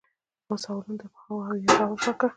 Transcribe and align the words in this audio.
زما 0.45 0.55
سوالونو 0.63 0.99
ته 1.01 1.07
په 1.13 1.19
هو 1.23 1.35
او 1.47 1.55
یا 1.63 1.69
ځواب 1.77 1.99
راکړه 2.05 2.29